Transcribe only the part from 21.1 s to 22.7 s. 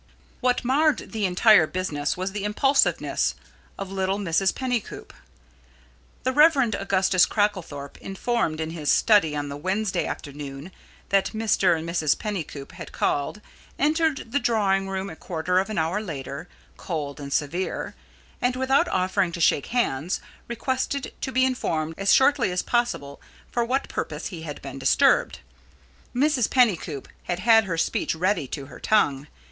to be informed as shortly as